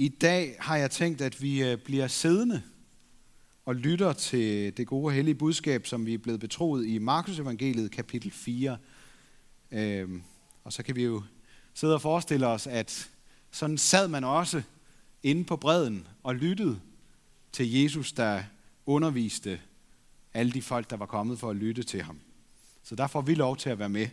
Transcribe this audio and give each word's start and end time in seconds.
I 0.00 0.08
dag 0.08 0.56
har 0.60 0.76
jeg 0.76 0.90
tænkt, 0.90 1.20
at 1.20 1.42
vi 1.42 1.62
øh, 1.62 1.78
bliver 1.78 2.06
siddende 2.06 2.62
og 3.64 3.74
lytter 3.74 4.12
til 4.12 4.76
det 4.76 4.86
gode 4.86 5.06
og 5.06 5.12
hellige 5.12 5.34
budskab, 5.34 5.86
som 5.86 6.06
vi 6.06 6.14
er 6.14 6.18
blevet 6.18 6.40
betroet 6.40 6.86
i 6.86 6.98
Markus 6.98 7.38
evangeliet 7.38 7.90
kapitel 7.90 8.30
4. 8.30 8.78
Øhm, 9.70 10.22
og 10.64 10.72
så 10.72 10.82
kan 10.82 10.96
vi 10.96 11.04
jo 11.04 11.22
sidde 11.74 11.94
og 11.94 12.02
forestille 12.02 12.46
os, 12.46 12.66
at 12.66 13.10
sådan 13.50 13.78
sad 13.78 14.08
man 14.08 14.24
også 14.24 14.62
inde 15.22 15.44
på 15.44 15.56
bredden 15.56 16.06
og 16.22 16.34
lyttede 16.34 16.80
til 17.52 17.72
Jesus, 17.72 18.12
der 18.12 18.42
underviste 18.86 19.60
alle 20.34 20.52
de 20.52 20.62
folk, 20.62 20.90
der 20.90 20.96
var 20.96 21.06
kommet 21.06 21.38
for 21.38 21.50
at 21.50 21.56
lytte 21.56 21.82
til 21.82 22.02
ham. 22.02 22.20
Så 22.82 22.96
der 22.96 23.06
får 23.06 23.20
vi 23.20 23.34
lov 23.34 23.56
til 23.56 23.70
at 23.70 23.78
være 23.78 23.88
med 23.88 24.08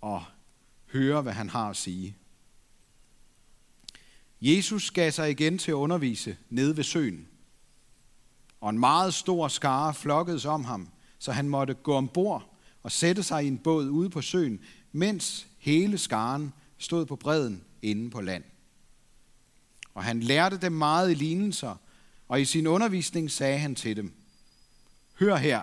og 0.00 0.22
høre, 0.92 1.22
hvad 1.22 1.32
han 1.32 1.48
har 1.48 1.70
at 1.70 1.76
sige. 1.76 2.16
Jesus 4.40 4.90
gav 4.90 5.10
sig 5.10 5.30
igen 5.30 5.58
til 5.58 5.70
at 5.70 5.74
undervise 5.74 6.36
nede 6.50 6.76
ved 6.76 6.84
søen. 6.84 7.28
Og 8.60 8.70
en 8.70 8.78
meget 8.78 9.14
stor 9.14 9.48
skare 9.48 9.94
flokkedes 9.94 10.44
om 10.44 10.64
ham, 10.64 10.88
så 11.18 11.32
han 11.32 11.48
måtte 11.48 11.74
gå 11.74 11.94
ombord 11.94 12.54
og 12.82 12.92
sætte 12.92 13.22
sig 13.22 13.44
i 13.44 13.48
en 13.48 13.58
båd 13.58 13.88
ude 13.88 14.10
på 14.10 14.22
søen, 14.22 14.60
mens 14.92 15.46
hele 15.58 15.98
skaren 15.98 16.52
stod 16.78 17.06
på 17.06 17.16
bredden 17.16 17.64
inde 17.82 18.10
på 18.10 18.20
land. 18.20 18.44
Og 19.94 20.04
han 20.04 20.20
lærte 20.20 20.56
dem 20.56 20.72
meget 20.72 21.10
i 21.10 21.14
lignelser, 21.14 21.76
og 22.28 22.40
i 22.40 22.44
sin 22.44 22.66
undervisning 22.66 23.30
sagde 23.30 23.58
han 23.58 23.74
til 23.74 23.96
dem, 23.96 24.12
Hør 25.18 25.36
her, 25.36 25.62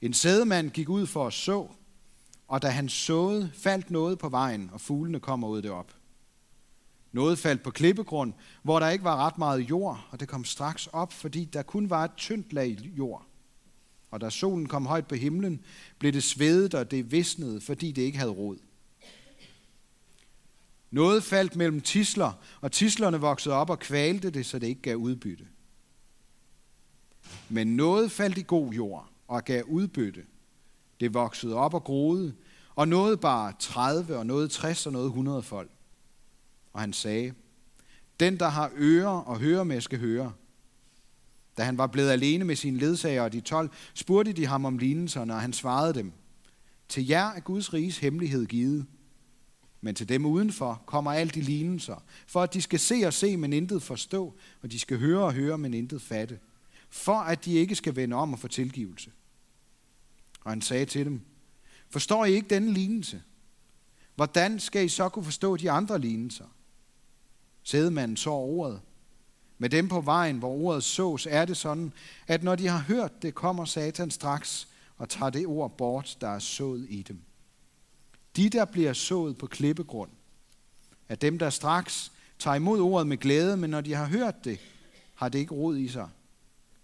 en 0.00 0.14
sædemand 0.14 0.70
gik 0.70 0.88
ud 0.88 1.06
for 1.06 1.26
at 1.26 1.32
så, 1.32 1.68
og 2.48 2.62
da 2.62 2.68
han 2.68 2.88
såede, 2.88 3.50
faldt 3.54 3.90
noget 3.90 4.18
på 4.18 4.28
vejen, 4.28 4.70
og 4.72 4.80
fuglene 4.80 5.20
kom 5.20 5.44
og 5.44 5.50
ud 5.50 5.62
det 5.62 5.70
op. 5.70 5.94
Noget 7.12 7.38
faldt 7.38 7.62
på 7.62 7.70
klippegrund, 7.70 8.32
hvor 8.62 8.78
der 8.78 8.88
ikke 8.88 9.04
var 9.04 9.26
ret 9.26 9.38
meget 9.38 9.60
jord, 9.70 10.06
og 10.10 10.20
det 10.20 10.28
kom 10.28 10.44
straks 10.44 10.86
op, 10.86 11.12
fordi 11.12 11.44
der 11.44 11.62
kun 11.62 11.90
var 11.90 12.04
et 12.04 12.10
tyndt 12.16 12.52
lag 12.52 12.78
jord. 12.98 13.26
Og 14.10 14.20
da 14.20 14.30
solen 14.30 14.68
kom 14.68 14.86
højt 14.86 15.06
på 15.06 15.14
himlen, 15.14 15.60
blev 15.98 16.12
det 16.12 16.22
svedet, 16.22 16.74
og 16.74 16.90
det 16.90 17.12
visnede, 17.12 17.60
fordi 17.60 17.92
det 17.92 18.02
ikke 18.02 18.18
havde 18.18 18.30
rod. 18.30 18.56
Noget 20.90 21.22
faldt 21.22 21.56
mellem 21.56 21.80
tisler, 21.80 22.32
og 22.60 22.72
tislerne 22.72 23.20
voksede 23.20 23.54
op 23.54 23.70
og 23.70 23.78
kvalte 23.78 24.30
det, 24.30 24.46
så 24.46 24.58
det 24.58 24.66
ikke 24.66 24.82
gav 24.82 24.96
udbytte. 24.96 25.44
Men 27.48 27.76
noget 27.76 28.10
faldt 28.10 28.38
i 28.38 28.44
god 28.46 28.72
jord 28.72 29.08
og 29.28 29.44
gav 29.44 29.62
udbytte. 29.68 30.24
Det 31.00 31.14
voksede 31.14 31.54
op 31.54 31.74
og 31.74 31.84
groede, 31.84 32.34
og 32.74 32.88
noget 32.88 33.20
bare 33.20 33.52
30, 33.58 34.16
og 34.16 34.26
noget 34.26 34.50
60, 34.50 34.86
og 34.86 34.92
noget 34.92 35.06
100 35.06 35.42
folk. 35.42 35.70
Og 36.72 36.80
han 36.80 36.92
sagde, 36.92 37.34
den 38.20 38.38
der 38.38 38.48
har 38.48 38.72
ører 38.76 39.08
og 39.08 39.38
hører 39.38 39.64
med 39.64 39.80
skal 39.80 39.98
høre. 39.98 40.32
Da 41.56 41.64
han 41.64 41.78
var 41.78 41.86
blevet 41.86 42.10
alene 42.10 42.44
med 42.44 42.56
sine 42.56 42.78
ledsager 42.78 43.22
og 43.22 43.32
de 43.32 43.40
tolv, 43.40 43.70
spurgte 43.94 44.32
de 44.32 44.46
ham 44.46 44.64
om 44.64 44.78
lignelserne, 44.78 45.34
og 45.34 45.40
han 45.40 45.52
svarede 45.52 45.94
dem, 45.94 46.12
til 46.88 47.06
jer 47.06 47.32
er 47.32 47.40
Guds 47.40 47.74
riges 47.74 47.98
hemmelighed 47.98 48.46
givet, 48.46 48.86
men 49.80 49.94
til 49.94 50.08
dem 50.08 50.26
udenfor 50.26 50.82
kommer 50.86 51.12
alt 51.12 51.34
de 51.34 51.40
lignelser, 51.40 52.04
for 52.26 52.42
at 52.42 52.54
de 52.54 52.62
skal 52.62 52.78
se 52.78 53.02
og 53.06 53.12
se, 53.12 53.36
men 53.36 53.52
intet 53.52 53.82
forstå, 53.82 54.34
og 54.62 54.72
de 54.72 54.78
skal 54.78 54.98
høre 54.98 55.24
og 55.24 55.32
høre, 55.32 55.58
men 55.58 55.74
intet 55.74 56.02
fatte, 56.02 56.38
for 56.90 57.16
at 57.16 57.44
de 57.44 57.52
ikke 57.52 57.74
skal 57.74 57.96
vende 57.96 58.16
om 58.16 58.32
og 58.32 58.38
få 58.38 58.48
tilgivelse. 58.48 59.10
Og 60.44 60.50
han 60.50 60.62
sagde 60.62 60.84
til 60.84 61.04
dem, 61.04 61.20
forstår 61.90 62.24
I 62.24 62.32
ikke 62.32 62.48
denne 62.48 62.72
lignelse? 62.72 63.22
Hvordan 64.14 64.60
skal 64.60 64.84
I 64.84 64.88
så 64.88 65.08
kunne 65.08 65.24
forstå 65.24 65.56
de 65.56 65.70
andre 65.70 65.98
lignelser? 65.98 66.44
Sædemanden 67.62 68.16
så 68.16 68.30
ordet. 68.30 68.80
Med 69.58 69.70
dem 69.70 69.88
på 69.88 70.00
vejen, 70.00 70.38
hvor 70.38 70.48
ordet 70.48 70.84
sås, 70.84 71.26
er 71.30 71.44
det 71.44 71.56
sådan, 71.56 71.92
at 72.26 72.42
når 72.42 72.54
de 72.54 72.68
har 72.68 72.78
hørt 72.78 73.22
det, 73.22 73.34
kommer 73.34 73.64
Satan 73.64 74.10
straks 74.10 74.68
og 74.98 75.08
tager 75.08 75.30
det 75.30 75.46
ord 75.46 75.76
bort, 75.76 76.16
der 76.20 76.28
er 76.28 76.38
sået 76.38 76.86
i 76.88 77.02
dem. 77.02 77.20
De, 78.36 78.48
der 78.48 78.64
bliver 78.64 78.92
sået 78.92 79.38
på 79.38 79.46
klippegrund, 79.46 80.10
er 81.08 81.14
dem, 81.14 81.38
der 81.38 81.50
straks 81.50 82.12
tager 82.38 82.54
imod 82.54 82.80
ordet 82.80 83.06
med 83.06 83.16
glæde, 83.16 83.56
men 83.56 83.70
når 83.70 83.80
de 83.80 83.94
har 83.94 84.06
hørt 84.06 84.44
det, 84.44 84.60
har 85.14 85.28
det 85.28 85.38
ikke 85.38 85.54
rod 85.54 85.76
i 85.76 85.88
sig. 85.88 86.08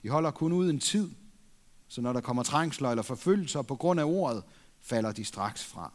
De 0.03 0.09
holder 0.09 0.31
kun 0.31 0.53
ud 0.53 0.71
en 0.71 0.81
tid, 0.81 1.11
så 1.88 2.00
når 2.00 2.12
der 2.12 2.21
kommer 2.21 2.43
trængsler 2.43 2.91
eller 2.91 3.03
forfølgelser 3.03 3.62
på 3.62 3.77
grund 3.77 4.00
af 4.00 4.05
ordet, 4.05 4.43
falder 4.81 5.12
de 5.12 5.25
straks 5.25 5.65
fra. 5.65 5.93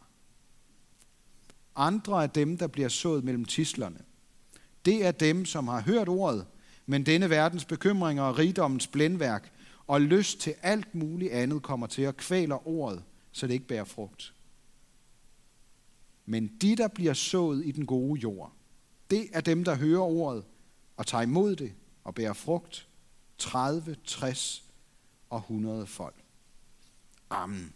Andre 1.76 2.22
er 2.22 2.26
dem, 2.26 2.58
der 2.58 2.66
bliver 2.66 2.88
sået 2.88 3.24
mellem 3.24 3.44
tislerne. 3.44 3.98
Det 4.84 5.06
er 5.06 5.10
dem, 5.10 5.44
som 5.44 5.68
har 5.68 5.80
hørt 5.80 6.08
ordet, 6.08 6.46
men 6.86 7.06
denne 7.06 7.30
verdens 7.30 7.64
bekymringer 7.64 8.22
og 8.22 8.38
rigdommens 8.38 8.86
blændværk 8.86 9.52
og 9.86 10.00
lyst 10.00 10.40
til 10.40 10.54
alt 10.62 10.94
muligt 10.94 11.32
andet 11.32 11.62
kommer 11.62 11.86
til 11.86 12.02
at 12.02 12.16
kvæle 12.16 12.54
ordet, 12.54 13.02
så 13.32 13.46
det 13.46 13.54
ikke 13.54 13.66
bærer 13.66 13.84
frugt. 13.84 14.34
Men 16.26 16.56
de, 16.60 16.76
der 16.76 16.88
bliver 16.88 17.14
sået 17.14 17.66
i 17.66 17.70
den 17.70 17.86
gode 17.86 18.20
jord, 18.20 18.52
det 19.10 19.28
er 19.32 19.40
dem, 19.40 19.64
der 19.64 19.74
hører 19.74 20.00
ordet 20.00 20.44
og 20.96 21.06
tager 21.06 21.22
imod 21.22 21.56
det 21.56 21.72
og 22.04 22.14
bærer 22.14 22.32
frugt. 22.32 22.88
30, 23.38 23.96
60 24.04 24.64
og 25.30 25.38
100 25.38 25.86
folk. 25.86 26.14
Amen. 27.30 27.74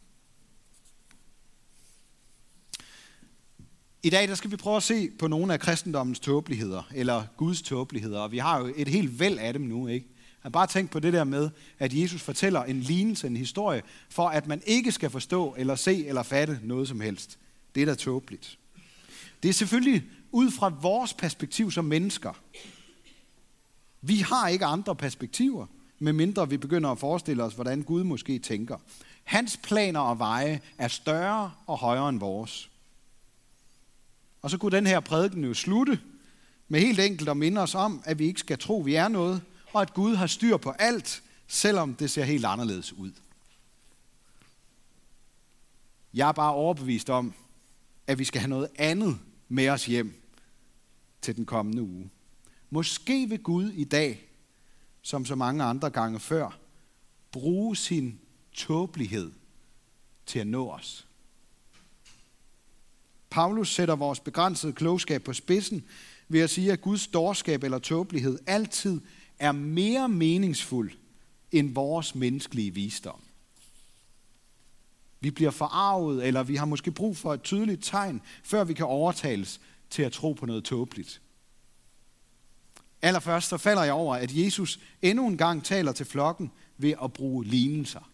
I 4.09 4.11
dag 4.11 4.29
der 4.29 4.35
skal 4.35 4.51
vi 4.51 4.57
prøve 4.57 4.77
at 4.77 4.83
se 4.83 5.11
på 5.19 5.27
nogle 5.27 5.53
af 5.53 5.61
kristendommens 5.61 6.21
tåbeligheder, 6.21 6.83
eller 6.95 7.23
Guds 7.37 7.63
tåbeligheder, 7.63 8.21
og 8.21 8.33
vi 8.33 8.39
har 8.39 8.59
jo 8.59 8.73
et 8.77 8.89
helt 8.89 9.21
væld 9.21 9.39
af 9.39 9.53
dem 9.53 9.63
nu, 9.63 9.87
ikke? 9.87 10.07
Jeg 10.45 10.53
bare 10.53 10.67
tænk 10.67 10.91
på 10.91 11.01
det 11.01 11.13
der 11.13 11.25
med, 11.25 11.51
at 11.79 11.93
Jesus 11.93 12.23
fortæller 12.23 12.65
en 12.65 12.81
lignelse, 12.81 13.27
en 13.27 13.37
historie, 13.37 13.83
for 14.11 14.29
at 14.29 14.47
man 14.47 14.63
ikke 14.67 14.93
skal 14.93 15.11
forstå, 15.11 15.55
eller 15.59 15.75
se, 15.75 16.07
eller 16.07 16.23
fatte 16.23 16.61
noget 16.63 16.89
som 16.89 17.01
helst. 17.01 17.39
Det 17.75 17.83
er 17.83 17.87
da 17.87 17.95
tåbeligt. 17.95 18.59
Det 19.43 19.49
er 19.49 19.53
selvfølgelig 19.53 20.05
ud 20.33 20.51
fra 20.51 20.69
vores 20.83 21.15
perspektiv 21.15 21.71
som 21.71 21.85
mennesker. 21.85 22.33
Vi 24.01 24.17
har 24.17 24.49
ikke 24.49 24.65
andre 24.65 24.97
perspektiver, 24.97 25.67
medmindre 25.99 26.49
vi 26.49 26.57
begynder 26.57 26.91
at 26.91 26.99
forestille 26.99 27.43
os, 27.43 27.55
hvordan 27.55 27.83
Gud 27.83 28.05
måske 28.05 28.39
tænker. 28.39 28.77
Hans 29.25 29.57
planer 29.63 30.01
og 30.01 30.19
veje 30.19 30.61
er 30.79 30.89
større 30.89 31.53
og 31.67 31.79
højere 31.79 32.09
end 32.09 32.21
vores. 32.21 32.71
Og 34.43 34.51
så 34.51 34.59
kunne 34.59 34.77
den 34.77 34.87
her 34.87 35.01
prædiken 35.01 35.45
jo 35.45 35.55
slutte 35.55 36.01
med 36.69 36.81
helt 36.81 37.01
enkelt 37.01 37.29
at 37.29 37.37
minde 37.37 37.61
os 37.61 37.75
om, 37.75 38.03
at 38.05 38.19
vi 38.19 38.27
ikke 38.27 38.41
skal 38.41 38.59
tro, 38.59 38.79
vi 38.79 38.95
er 38.95 39.09
noget, 39.09 39.43
og 39.73 39.83
at 39.83 39.95
Gud 39.95 40.15
har 40.15 40.27
styr 40.27 40.57
på 40.57 40.71
alt, 40.71 41.23
selvom 41.47 41.95
det 41.95 42.11
ser 42.11 42.25
helt 42.25 42.45
anderledes 42.45 42.93
ud. 42.93 43.13
Jeg 46.15 46.29
er 46.29 46.33
bare 46.33 46.53
overbevist 46.53 47.11
om, 47.11 47.35
at 48.07 48.19
vi 48.19 48.25
skal 48.25 48.41
have 48.41 48.51
noget 48.51 48.69
andet 48.79 49.19
med 49.49 49.69
os 49.69 49.87
hjem 49.87 50.23
til 51.21 51.37
den 51.37 51.47
kommende 51.47 51.83
uge. 51.83 52.11
Måske 52.71 53.29
vil 53.29 53.43
Gud 53.43 53.71
i 53.71 53.85
dag, 53.85 54.29
som 55.03 55.25
så 55.25 55.35
mange 55.35 55.65
andre 55.65 55.91
gange 55.91 56.21
før, 56.21 56.59
bruge 57.33 57.77
sin 57.77 58.21
tåbelighed 58.53 59.33
til 60.27 60.39
at 60.39 60.47
nå 60.47 60.71
os. 60.71 61.08
Paulus 63.39 63.75
sætter 63.75 63.97
vores 63.97 64.21
begrænsede 64.21 64.73
klogskab 64.73 65.23
på 65.23 65.33
spidsen 65.33 65.85
ved 66.29 66.41
at 66.41 66.51
sige, 66.51 66.73
at 66.73 66.81
Guds 66.81 67.07
dårskab 67.07 67.65
eller 67.65 67.79
tåbelighed 67.79 68.39
altid 68.47 69.01
er 69.39 69.53
mere 69.53 70.09
meningsfuld 70.09 70.93
end 71.53 71.75
vores 71.75 72.15
menneskelige 72.15 72.75
visdom. 72.75 73.21
Vi 75.21 75.31
bliver 75.31 75.51
forarvet, 75.51 76.27
eller 76.27 76.43
vi 76.43 76.57
har 76.57 76.65
måske 76.65 76.91
brug 76.91 77.17
for 77.17 77.35
et 77.35 77.43
tydeligt 77.43 77.85
tegn, 77.85 78.23
før 78.45 78.65
vi 78.65 78.75
kan 78.75 78.87
overtales 78.87 79.61
til 79.91 80.03
at 80.03 80.13
tro 80.13 80.33
på 80.33 80.47
noget 80.47 80.65
tåbeligt. 80.65 81.21
Allerførst 83.03 83.49
så 83.49 83.57
falder 83.57 83.85
jeg 83.85 83.93
over, 83.93 84.17
at 84.17 84.37
Jesus 84.37 84.81
endnu 85.03 85.27
en 85.27 85.37
gang 85.37 85.65
taler 85.65 85.93
til 85.93 86.07
flokken 86.07 86.51
ved 86.79 86.95
at 87.03 87.13
bruge 87.13 87.45
lignelser. 87.45 88.11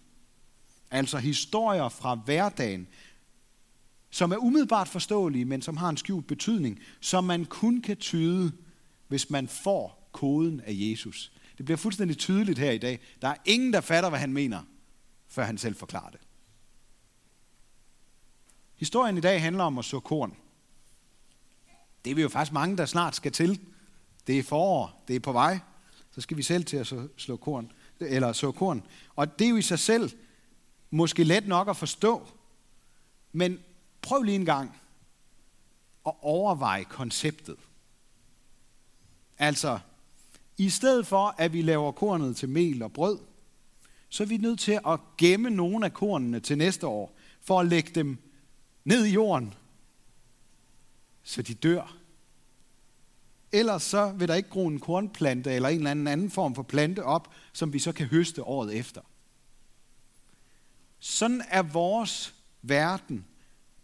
Altså 0.90 1.18
historier 1.18 1.88
fra 1.88 2.14
hverdagen, 2.14 2.88
som 4.14 4.32
er 4.32 4.36
umiddelbart 4.36 4.88
forståelige, 4.88 5.44
men 5.44 5.62
som 5.62 5.76
har 5.76 5.88
en 5.88 5.96
skjult 5.96 6.26
betydning, 6.26 6.80
som 7.00 7.24
man 7.24 7.44
kun 7.44 7.80
kan 7.80 7.96
tyde, 7.96 8.52
hvis 9.08 9.30
man 9.30 9.48
får 9.48 10.08
koden 10.12 10.60
af 10.60 10.72
Jesus. 10.72 11.32
Det 11.58 11.64
bliver 11.64 11.76
fuldstændig 11.76 12.18
tydeligt 12.18 12.58
her 12.58 12.70
i 12.70 12.78
dag. 12.78 13.00
Der 13.22 13.28
er 13.28 13.34
ingen, 13.44 13.72
der 13.72 13.80
fatter, 13.80 14.08
hvad 14.10 14.18
han 14.18 14.32
mener, 14.32 14.62
før 15.28 15.44
han 15.44 15.58
selv 15.58 15.74
forklarer 15.74 16.10
det. 16.10 16.20
Historien 18.74 19.18
i 19.18 19.20
dag 19.20 19.42
handler 19.42 19.64
om 19.64 19.78
at 19.78 19.84
så 19.84 20.00
korn. 20.00 20.36
Det 22.04 22.10
er 22.10 22.14
vi 22.14 22.22
jo 22.22 22.28
faktisk 22.28 22.52
mange, 22.52 22.76
der 22.76 22.86
snart 22.86 23.16
skal 23.16 23.32
til. 23.32 23.60
Det 24.26 24.38
er 24.38 24.42
forår, 24.42 25.04
det 25.08 25.16
er 25.16 25.20
på 25.20 25.32
vej. 25.32 25.58
Så 26.10 26.20
skal 26.20 26.36
vi 26.36 26.42
selv 26.42 26.64
til 26.64 26.76
at 26.76 26.86
så, 26.86 27.08
slå 27.16 27.36
korn, 27.36 27.72
eller 28.00 28.32
så 28.32 28.52
korn. 28.52 28.86
Og 29.16 29.38
det 29.38 29.44
er 29.44 29.50
jo 29.50 29.56
i 29.56 29.62
sig 29.62 29.78
selv 29.78 30.10
måske 30.90 31.24
let 31.24 31.48
nok 31.48 31.68
at 31.68 31.76
forstå. 31.76 32.28
Men 33.32 33.58
prøv 34.04 34.22
lige 34.22 34.34
en 34.34 34.44
gang 34.44 34.76
at 36.06 36.12
overveje 36.20 36.84
konceptet. 36.84 37.56
Altså, 39.38 39.78
i 40.56 40.70
stedet 40.70 41.06
for 41.06 41.34
at 41.38 41.52
vi 41.52 41.62
laver 41.62 41.92
kornet 41.92 42.36
til 42.36 42.48
mel 42.48 42.82
og 42.82 42.92
brød, 42.92 43.18
så 44.08 44.22
er 44.22 44.26
vi 44.26 44.36
nødt 44.36 44.60
til 44.60 44.80
at 44.86 45.00
gemme 45.18 45.50
nogle 45.50 45.86
af 45.86 45.94
kornene 45.94 46.40
til 46.40 46.58
næste 46.58 46.86
år, 46.86 47.16
for 47.42 47.60
at 47.60 47.66
lægge 47.66 47.90
dem 47.94 48.18
ned 48.84 49.04
i 49.04 49.12
jorden, 49.12 49.54
så 51.22 51.42
de 51.42 51.54
dør. 51.54 51.96
Ellers 53.52 53.82
så 53.82 54.12
vil 54.12 54.28
der 54.28 54.34
ikke 54.34 54.48
gro 54.48 54.66
en 54.66 54.80
kornplante 54.80 55.52
eller 55.52 55.68
en 55.68 55.78
eller 55.78 55.90
anden 55.90 56.06
anden 56.06 56.30
form 56.30 56.54
for 56.54 56.62
plante 56.62 57.04
op, 57.04 57.34
som 57.52 57.72
vi 57.72 57.78
så 57.78 57.92
kan 57.92 58.06
høste 58.06 58.42
året 58.42 58.76
efter. 58.76 59.00
Sådan 60.98 61.42
er 61.48 61.62
vores 61.62 62.34
verden 62.62 63.24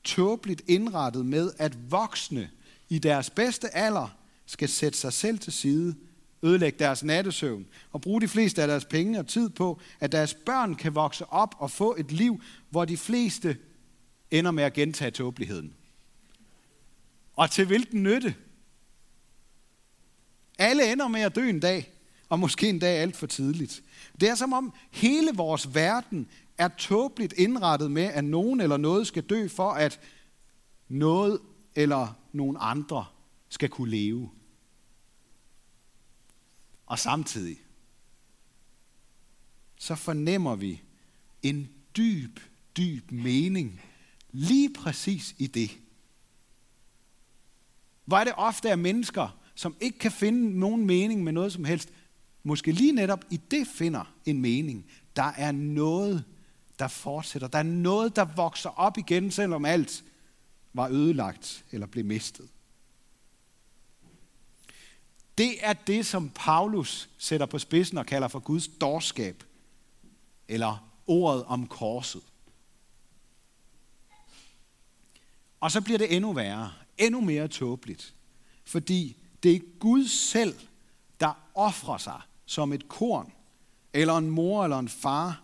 tåbeligt 0.05 0.63
indrettet 0.67 1.27
med, 1.27 1.53
at 1.59 1.91
voksne 1.91 2.51
i 2.89 2.99
deres 2.99 3.31
bedste 3.31 3.77
alder 3.77 4.17
skal 4.47 4.69
sætte 4.69 4.99
sig 4.99 5.13
selv 5.13 5.39
til 5.39 5.53
side, 5.53 5.95
ødelægge 6.43 6.79
deres 6.79 7.05
nattesøvn 7.05 7.67
og 7.93 8.01
bruge 8.01 8.21
de 8.21 8.29
fleste 8.29 8.63
af 8.63 8.69
deres 8.69 8.85
penge 8.85 9.19
og 9.19 9.27
tid 9.27 9.49
på, 9.49 9.81
at 10.01 10.13
deres 10.13 10.35
børn 10.35 10.75
kan 10.75 10.95
vokse 10.95 11.27
op 11.27 11.55
og 11.59 11.71
få 11.71 11.97
et 11.99 12.13
liv, 12.13 12.43
hvor 12.71 12.85
de 12.85 12.97
fleste 12.97 13.59
ender 14.31 14.51
med 14.51 14.65
at 14.65 14.73
gentage 14.73 15.11
tåbeligheden. 15.11 15.75
Og 17.37 17.51
til 17.51 17.67
hvilken 17.67 18.03
nytte? 18.03 18.35
Alle 20.59 20.93
ender 20.93 21.09
med 21.09 21.21
at 21.21 21.35
dø 21.35 21.49
en 21.49 21.61
dag, 21.61 21.93
og 22.31 22.39
måske 22.39 22.69
endda 22.69 22.87
alt 22.87 23.17
for 23.17 23.27
tidligt. 23.27 23.83
Det 24.21 24.29
er 24.29 24.35
som 24.35 24.53
om 24.53 24.75
hele 24.91 25.31
vores 25.35 25.75
verden 25.75 26.29
er 26.59 26.69
tåbeligt 26.69 27.33
indrettet 27.33 27.91
med, 27.91 28.03
at 28.03 28.25
nogen 28.25 28.61
eller 28.61 28.77
noget 28.77 29.07
skal 29.07 29.23
dø, 29.23 29.49
for 29.49 29.73
at 29.73 30.01
noget 30.89 31.41
eller 31.75 32.19
nogen 32.33 32.57
andre 32.61 33.07
skal 33.49 33.69
kunne 33.69 33.91
leve. 33.91 34.31
Og 36.87 36.99
samtidig, 36.99 37.59
så 39.77 39.95
fornemmer 39.95 40.55
vi 40.55 40.83
en 41.43 41.69
dyb, 41.97 42.41
dyb 42.77 43.11
mening 43.11 43.81
lige 44.31 44.73
præcis 44.73 45.35
i 45.39 45.47
det. 45.47 45.79
Hvor 48.05 48.17
er 48.17 48.25
det 48.25 48.33
ofte, 48.37 48.71
af 48.71 48.79
mennesker, 48.79 49.39
som 49.55 49.77
ikke 49.81 49.99
kan 49.99 50.13
finde 50.13 50.59
nogen 50.59 50.87
mening 50.87 51.25
med 51.25 51.33
noget 51.33 51.53
som 51.53 51.65
helst, 51.65 51.89
måske 52.43 52.73
lige 52.73 52.93
netop 52.93 53.25
i 53.31 53.37
det 53.37 53.67
finder 53.67 54.13
en 54.25 54.41
mening. 54.41 54.87
Der 55.17 55.33
er 55.37 55.53
noget, 55.53 56.25
der 56.79 56.89
fortsætter. 56.89 57.49
Der 57.49 57.59
er 57.59 57.63
noget, 57.63 58.17
der 58.17 58.25
vokser 58.25 58.71
op 58.71 58.99
igen, 58.99 59.31
selvom 59.31 59.65
alt 59.65 60.05
var 60.73 60.89
ødelagt 60.89 61.65
eller 61.73 61.87
blev 61.87 62.05
mistet. 62.05 62.49
Det 65.39 65.67
er 65.67 65.73
det, 65.73 66.07
som 66.07 66.31
Paulus 66.35 67.11
sætter 67.19 67.47
på 67.47 67.59
spidsen 67.59 67.99
og 67.99 68.07
kalder 68.07 68.29
for 68.29 68.39
Guds 68.39 68.69
dårskab, 68.69 69.45
eller 70.49 70.91
ordet 71.07 71.45
om 71.45 71.67
korset. 71.67 72.23
Og 75.61 75.71
så 75.71 75.81
bliver 75.81 75.99
det 75.99 76.17
endnu 76.17 76.33
værre, 76.33 76.73
endnu 76.99 77.21
mere 77.21 77.49
tåbeligt, 77.49 78.15
fordi 78.65 79.17
det 79.43 79.57
er 79.57 79.61
Gud 79.79 80.09
selv, 80.09 80.55
der 81.21 81.33
offrer 81.55 81.99
sig 81.99 82.21
som 82.51 82.73
et 82.73 82.89
korn, 82.89 83.33
eller 83.93 84.17
en 84.17 84.31
mor 84.31 84.65
eller 84.65 84.79
en 84.79 84.89
far. 84.89 85.43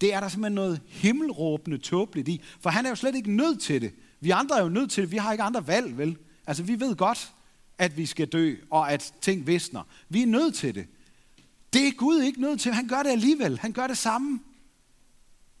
Det 0.00 0.14
er 0.14 0.20
der 0.20 0.28
simpelthen 0.28 0.54
noget 0.54 0.80
himmelråbende 0.86 1.78
tåbeligt 1.78 2.28
i, 2.28 2.42
for 2.60 2.70
han 2.70 2.86
er 2.86 2.90
jo 2.90 2.96
slet 2.96 3.14
ikke 3.14 3.30
nødt 3.30 3.60
til 3.60 3.82
det. 3.82 3.94
Vi 4.20 4.30
andre 4.30 4.58
er 4.58 4.62
jo 4.62 4.68
nødt 4.68 4.90
til 4.90 5.02
det, 5.02 5.10
vi 5.10 5.16
har 5.16 5.32
ikke 5.32 5.44
andre 5.44 5.66
valg, 5.66 5.98
vel? 5.98 6.16
Altså 6.46 6.62
vi 6.62 6.80
ved 6.80 6.96
godt, 6.96 7.32
at 7.78 7.96
vi 7.96 8.06
skal 8.06 8.28
dø, 8.28 8.54
og 8.70 8.92
at 8.92 9.14
ting 9.20 9.46
visner. 9.46 9.82
Vi 10.08 10.22
er 10.22 10.26
nødt 10.26 10.54
til 10.54 10.74
det. 10.74 10.86
Det 11.72 11.88
er 11.88 11.92
Gud 11.92 12.22
ikke 12.22 12.40
nødt 12.40 12.60
til. 12.60 12.72
Han 12.72 12.88
gør 12.88 13.02
det 13.02 13.10
alligevel. 13.10 13.58
Han 13.58 13.72
gør 13.72 13.86
det 13.86 13.98
samme. 13.98 14.40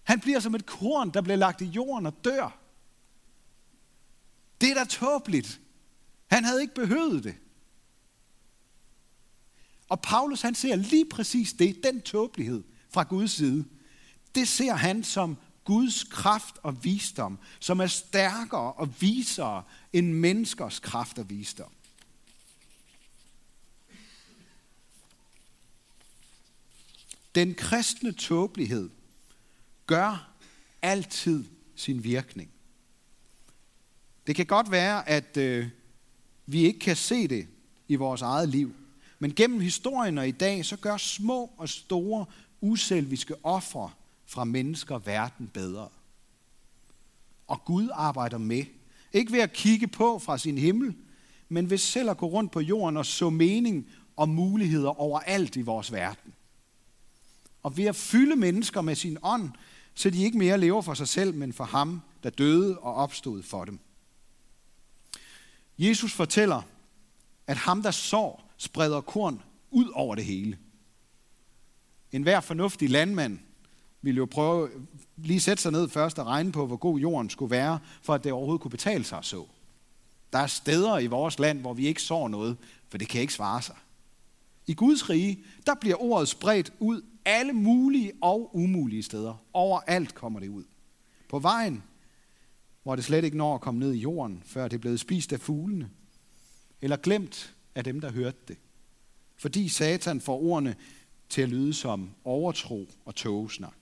Han 0.02 0.20
bliver 0.20 0.40
som 0.40 0.54
et 0.54 0.66
korn, 0.66 1.10
der 1.10 1.20
bliver 1.20 1.36
lagt 1.36 1.60
i 1.60 1.64
jorden 1.64 2.06
og 2.06 2.24
dør. 2.24 2.58
Det 4.60 4.70
er 4.70 4.74
da 4.74 4.84
tåbeligt. 4.84 5.60
Han 6.26 6.44
havde 6.44 6.62
ikke 6.62 6.74
behøvet 6.74 7.24
det. 7.24 7.34
Og 9.88 10.00
Paulus 10.00 10.40
han 10.40 10.54
ser 10.54 10.76
lige 10.76 11.04
præcis 11.04 11.52
det, 11.52 11.84
den 11.84 12.00
tåbelighed 12.00 12.64
fra 12.90 13.02
Guds 13.02 13.30
side. 13.30 13.64
Det 14.34 14.48
ser 14.48 14.74
han 14.74 15.04
som 15.04 15.36
Guds 15.64 16.04
kraft 16.04 16.58
og 16.62 16.84
visdom, 16.84 17.38
som 17.60 17.80
er 17.80 17.86
stærkere 17.86 18.72
og 18.72 19.00
visere 19.00 19.62
end 19.92 20.12
menneskers 20.12 20.78
kraft 20.80 21.18
og 21.18 21.30
visdom. 21.30 21.72
Den 27.34 27.54
kristne 27.54 28.12
tåbelighed 28.12 28.90
gør 29.86 30.32
altid 30.82 31.44
sin 31.76 32.04
virkning. 32.04 32.50
Det 34.26 34.36
kan 34.36 34.46
godt 34.46 34.70
være, 34.70 35.08
at 35.08 35.36
øh, 35.36 35.68
vi 36.46 36.62
ikke 36.64 36.78
kan 36.78 36.96
se 36.96 37.28
det 37.28 37.48
i 37.88 37.94
vores 37.94 38.22
eget 38.22 38.48
liv. 38.48 38.74
Men 39.18 39.34
gennem 39.34 39.60
historien 39.60 40.18
og 40.18 40.28
i 40.28 40.32
dag, 40.32 40.64
så 40.64 40.76
gør 40.76 40.96
små 40.96 41.50
og 41.56 41.68
store 41.68 42.26
uselviske 42.60 43.34
ofre 43.44 43.90
fra 44.26 44.44
mennesker 44.44 44.98
verden 44.98 45.48
bedre. 45.48 45.88
Og 47.46 47.64
Gud 47.64 47.88
arbejder 47.92 48.38
med. 48.38 48.64
Ikke 49.12 49.32
ved 49.32 49.40
at 49.40 49.52
kigge 49.52 49.86
på 49.86 50.18
fra 50.18 50.38
sin 50.38 50.58
himmel, 50.58 50.94
men 51.48 51.70
ved 51.70 51.78
selv 51.78 52.10
at 52.10 52.16
gå 52.16 52.26
rundt 52.26 52.52
på 52.52 52.60
jorden 52.60 52.96
og 52.96 53.06
så 53.06 53.30
mening 53.30 53.90
og 54.16 54.28
muligheder 54.28 55.00
overalt 55.00 55.56
i 55.56 55.62
vores 55.62 55.92
verden. 55.92 56.34
Og 57.62 57.76
ved 57.76 57.84
at 57.84 57.96
fylde 57.96 58.36
mennesker 58.36 58.80
med 58.80 58.94
sin 58.94 59.18
ånd, 59.22 59.50
så 59.94 60.10
de 60.10 60.22
ikke 60.22 60.38
mere 60.38 60.58
lever 60.58 60.82
for 60.82 60.94
sig 60.94 61.08
selv, 61.08 61.34
men 61.34 61.52
for 61.52 61.64
ham, 61.64 62.02
der 62.22 62.30
døde 62.30 62.78
og 62.78 62.94
opstod 62.94 63.42
for 63.42 63.64
dem. 63.64 63.78
Jesus 65.78 66.12
fortæller, 66.12 66.62
at 67.46 67.56
ham, 67.56 67.82
der 67.82 67.90
sår, 67.90 68.47
spreder 68.58 69.00
korn 69.00 69.42
ud 69.70 69.88
over 69.94 70.14
det 70.14 70.24
hele. 70.24 70.58
En 72.12 72.22
hver 72.22 72.40
fornuftig 72.40 72.90
landmand 72.90 73.38
ville 74.02 74.18
jo 74.18 74.26
prøve 74.26 74.70
lige 75.16 75.40
sætte 75.40 75.62
sig 75.62 75.72
ned 75.72 75.88
først 75.88 76.18
og 76.18 76.26
regne 76.26 76.52
på, 76.52 76.66
hvor 76.66 76.76
god 76.76 76.98
jorden 76.98 77.30
skulle 77.30 77.50
være, 77.50 77.78
for 78.02 78.14
at 78.14 78.24
det 78.24 78.32
overhovedet 78.32 78.62
kunne 78.62 78.70
betale 78.70 79.04
sig 79.04 79.18
at 79.18 79.24
så. 79.24 79.44
Der 80.32 80.38
er 80.38 80.46
steder 80.46 80.98
i 80.98 81.06
vores 81.06 81.38
land, 81.38 81.60
hvor 81.60 81.74
vi 81.74 81.86
ikke 81.86 82.02
sår 82.02 82.28
noget, 82.28 82.56
for 82.88 82.98
det 82.98 83.08
kan 83.08 83.20
ikke 83.20 83.32
svare 83.32 83.62
sig. 83.62 83.76
I 84.66 84.74
Guds 84.74 85.10
rige, 85.10 85.44
der 85.66 85.74
bliver 85.74 86.02
ordet 86.02 86.28
spredt 86.28 86.72
ud 86.78 87.02
alle 87.24 87.52
mulige 87.52 88.12
og 88.22 88.56
umulige 88.56 89.02
steder. 89.02 89.34
Overalt 89.52 90.14
kommer 90.14 90.40
det 90.40 90.48
ud. 90.48 90.64
På 91.28 91.38
vejen, 91.38 91.82
hvor 92.82 92.96
det 92.96 93.04
slet 93.04 93.24
ikke 93.24 93.36
når 93.36 93.54
at 93.54 93.60
komme 93.60 93.80
ned 93.80 93.92
i 93.92 93.98
jorden, 93.98 94.42
før 94.46 94.68
det 94.68 94.76
er 94.76 94.80
blevet 94.80 95.00
spist 95.00 95.32
af 95.32 95.40
fuglene. 95.40 95.90
Eller 96.82 96.96
glemt 96.96 97.54
af 97.78 97.84
dem, 97.84 98.00
der 98.00 98.12
hørte 98.12 98.38
det. 98.48 98.56
Fordi 99.36 99.68
Satan 99.68 100.20
får 100.20 100.42
ordene 100.42 100.76
til 101.28 101.42
at 101.42 101.48
lyde 101.48 101.74
som 101.74 102.10
overtro 102.24 102.88
og 103.04 103.14
tågesnak. 103.14 103.74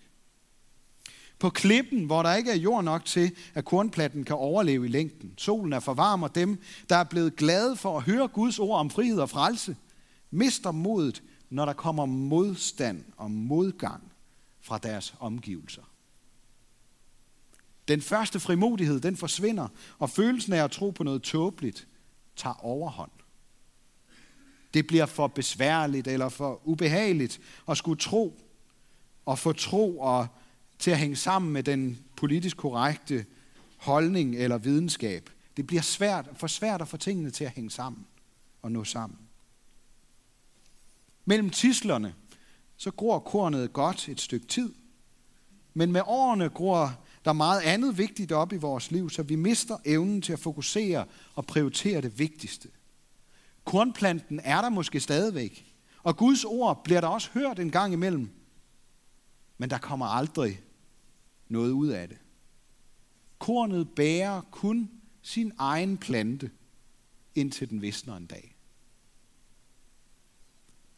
På 1.39 1.51
klippen, 1.51 2.05
hvor 2.05 2.23
der 2.23 2.35
ikke 2.35 2.51
er 2.51 2.57
jord 2.57 2.85
nok 2.85 3.05
til, 3.05 3.33
at 3.55 3.65
kornplatten 3.65 4.25
kan 4.25 4.37
overleve 4.37 4.87
i 4.87 4.89
længden. 4.89 5.35
Solen 5.39 5.73
er 5.73 5.81
for 5.81 5.95
varm, 5.95 6.23
og 6.23 6.35
dem, 6.35 6.59
der 6.89 6.97
er 6.97 7.05
blevet 7.05 7.37
glade 7.37 7.77
for 7.77 7.97
at 7.97 8.03
høre 8.03 8.29
Guds 8.29 8.59
ord 8.59 8.79
om 8.79 8.91
frihed 8.91 9.19
og 9.19 9.31
frelse, 9.31 9.77
mister 10.31 10.71
modet, 10.71 11.23
når 11.51 11.65
der 11.65 11.73
kommer 11.73 12.07
modstand 12.07 13.05
og 13.17 13.31
modgang 13.31 14.13
fra 14.61 14.79
deres 14.79 15.15
omgivelser. 15.21 15.83
Den 17.89 18.01
første 18.01 18.41
frimodighed, 18.41 19.01
den 19.01 19.17
forsvinder, 19.17 19.69
og 19.99 20.11
følelsen 20.11 20.53
af 20.53 20.65
at 20.65 20.71
tro 20.71 20.91
på 20.91 21.05
noget 21.05 21.23
tåbeligt 21.23 21.87
tager 22.37 22.65
overhånd. 22.65 23.11
Det 24.77 24.87
bliver 24.87 25.07
for 25.07 25.27
besværligt 25.27 26.09
eller 26.09 26.29
for 26.29 26.61
ubehageligt 26.65 27.41
at 27.69 27.77
skulle 27.77 28.01
tro 28.01 28.41
og 29.27 29.39
få 29.39 29.53
tro 29.53 29.99
og 29.99 30.27
til 30.79 30.91
at 30.91 30.99
hænge 30.99 31.17
sammen 31.17 31.53
med 31.53 31.63
den 31.63 31.99
politisk 32.17 32.57
korrekte 32.57 33.27
holdning 33.77 34.37
eller 34.37 34.59
videnskab. 34.59 35.31
Det 35.57 35.67
bliver 35.67 35.83
svært, 35.83 36.29
for 36.35 36.47
svært 36.47 36.83
at 36.83 36.89
få 36.89 36.97
tingene 36.97 37.31
til 37.31 37.45
at 37.45 37.51
hænge 37.51 37.71
sammen 37.71 38.07
og 38.63 38.73
nå 38.73 38.85
sammen. 38.85 39.19
Mellem 41.25 41.51
tislerne, 41.51 42.15
så 42.77 42.91
gror 42.91 43.19
kornet 43.19 43.73
godt 43.73 44.09
et 44.09 44.21
stykke 44.21 44.47
tid, 44.47 44.75
men 45.75 45.93
med 45.93 46.03
årene 46.07 46.49
gror 46.49 47.01
der 47.25 47.33
meget 47.33 47.61
andet 47.61 47.99
vigtigt 47.99 48.33
op 48.33 48.53
i 48.53 48.57
vores 48.57 48.91
liv, 48.91 49.11
så 49.11 49.23
vi 49.23 49.37
mister 49.37 49.77
evnen 49.85 50.23
til 50.23 50.33
at 50.33 50.39
fokusere 50.39 51.05
og 51.35 51.47
prioritere 51.47 52.01
det 52.01 52.19
vigtigste. 52.19 52.69
Kornplanten 53.67 54.41
er 54.45 54.61
der 54.61 54.69
måske 54.69 55.01
stadigvæk, 55.01 55.75
og 56.03 56.17
Guds 56.17 56.45
ord 56.45 56.85
bliver 56.85 57.01
der 57.01 57.09
også 57.09 57.31
hørt 57.35 57.59
en 57.59 57.71
gang 57.71 57.93
imellem, 57.93 58.31
men 59.59 59.71
der 59.71 59.79
kommer 59.79 60.07
aldrig 60.07 60.61
noget 61.49 61.71
ud 61.71 61.89
af 61.89 62.09
det. 62.09 62.19
Kornet 63.39 63.89
bærer 63.97 64.41
kun 64.41 64.91
sin 65.23 65.53
egen 65.59 65.99
plante, 65.99 66.51
indtil 67.35 67.71
den 67.71 67.83
visner 67.83 68.17
en 68.17 68.27
dag. 68.27 68.57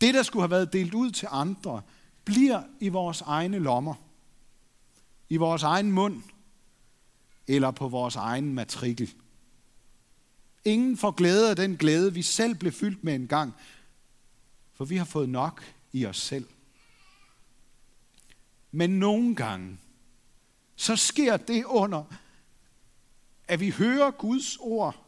Det, 0.00 0.14
der 0.14 0.22
skulle 0.22 0.42
have 0.42 0.50
været 0.50 0.72
delt 0.72 0.94
ud 0.94 1.10
til 1.10 1.28
andre, 1.30 1.82
bliver 2.24 2.62
i 2.80 2.88
vores 2.88 3.20
egne 3.20 3.58
lommer, 3.58 3.94
i 5.28 5.36
vores 5.36 5.62
egen 5.62 5.92
mund 5.92 6.22
eller 7.46 7.70
på 7.70 7.88
vores 7.88 8.16
egen 8.16 8.54
matrikel. 8.54 9.14
Ingen 10.68 10.96
får 10.96 11.10
glæde 11.10 11.50
af 11.50 11.56
den 11.56 11.76
glæde, 11.76 12.14
vi 12.14 12.22
selv 12.22 12.54
blev 12.54 12.72
fyldt 12.72 13.04
med 13.04 13.14
en 13.14 13.28
gang, 13.28 13.54
for 14.74 14.84
vi 14.84 14.96
har 14.96 15.04
fået 15.04 15.28
nok 15.28 15.74
i 15.92 16.06
os 16.06 16.16
selv. 16.16 16.46
Men 18.70 18.90
nogle 18.90 19.34
gange, 19.34 19.78
så 20.76 20.96
sker 20.96 21.36
det 21.36 21.64
under, 21.64 22.04
at 23.48 23.60
vi 23.60 23.70
hører 23.70 24.10
Guds 24.10 24.56
ord, 24.56 25.04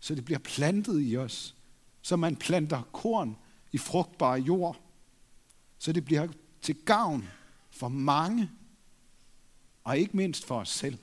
så 0.00 0.14
det 0.14 0.24
bliver 0.24 0.38
plantet 0.38 1.02
i 1.02 1.16
os, 1.16 1.54
så 2.02 2.16
man 2.16 2.36
planter 2.36 2.82
korn 2.92 3.36
i 3.72 3.78
frugtbar 3.78 4.36
jord, 4.36 4.80
så 5.78 5.92
det 5.92 6.04
bliver 6.04 6.28
til 6.62 6.74
gavn 6.74 7.28
for 7.70 7.88
mange, 7.88 8.50
og 9.84 9.98
ikke 9.98 10.16
mindst 10.16 10.44
for 10.44 10.60
os 10.60 10.68
selv. 10.68 10.98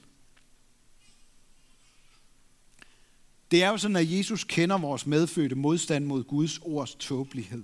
Det 3.52 3.64
er 3.64 3.70
jo 3.70 3.78
sådan, 3.78 3.96
at 3.96 4.12
Jesus 4.12 4.44
kender 4.44 4.78
vores 4.78 5.06
medfødte 5.06 5.56
modstand 5.56 6.06
mod 6.06 6.24
Guds 6.24 6.58
ords 6.58 6.96
tåbelighed. 6.96 7.64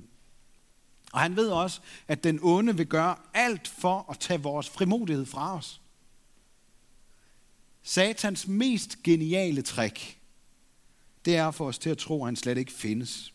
Og 1.12 1.20
han 1.20 1.36
ved 1.36 1.50
også, 1.50 1.82
at 2.08 2.24
den 2.24 2.40
onde 2.42 2.78
vil 2.78 2.88
gøre 2.88 3.16
alt 3.34 3.68
for 3.68 4.06
at 4.10 4.20
tage 4.20 4.42
vores 4.42 4.70
frimodighed 4.70 5.26
fra 5.26 5.58
os. 5.58 5.82
Satans 7.84 8.48
mest 8.48 9.04
geniale 9.04 9.62
trick, 9.62 10.18
det 11.26 11.36
er 11.36 11.52
for 11.52 11.68
os 11.68 11.78
til 11.78 11.90
at 11.90 11.98
tro, 11.98 12.24
at 12.24 12.28
han 12.28 12.36
slet 12.36 12.58
ikke 12.58 12.72
findes. 12.72 13.34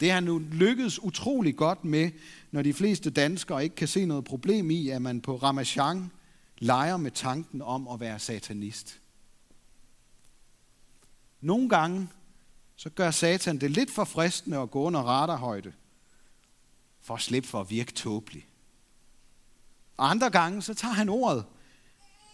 Det 0.00 0.10
har 0.10 0.20
nu 0.20 0.38
lykkedes 0.38 1.02
utrolig 1.02 1.56
godt 1.56 1.84
med, 1.84 2.10
når 2.50 2.62
de 2.62 2.74
fleste 2.74 3.10
danskere 3.10 3.64
ikke 3.64 3.76
kan 3.76 3.88
se 3.88 4.06
noget 4.06 4.24
problem 4.24 4.70
i, 4.70 4.88
at 4.88 5.02
man 5.02 5.20
på 5.20 5.36
Ramachan 5.36 6.10
leger 6.58 6.96
med 6.96 7.10
tanken 7.10 7.62
om 7.62 7.88
at 7.88 8.00
være 8.00 8.18
satanist. 8.18 9.00
Nogle 11.40 11.68
gange 11.68 12.08
så 12.76 12.90
gør 12.90 13.10
Satan 13.10 13.58
det 13.58 13.70
lidt 13.70 13.90
for 13.90 14.04
fristende 14.04 14.58
at 14.58 14.70
gå 14.70 14.82
under 14.82 15.00
radarhøjde, 15.00 15.72
for 17.00 17.14
at 17.14 17.20
slippe 17.20 17.48
for 17.48 17.60
at 17.60 17.70
virke 17.70 17.92
tåbelig. 17.92 18.48
Og 19.96 20.10
andre 20.10 20.30
gange 20.30 20.62
så 20.62 20.74
tager 20.74 20.94
han 20.94 21.08
ordet 21.08 21.44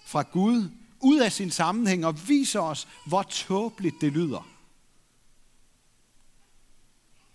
fra 0.06 0.22
Gud 0.22 0.70
ud 1.00 1.20
af 1.20 1.32
sin 1.32 1.50
sammenhæng 1.50 2.06
og 2.06 2.28
viser 2.28 2.60
os, 2.60 2.88
hvor 3.06 3.22
tåbeligt 3.22 4.00
det 4.00 4.12
lyder. 4.12 4.48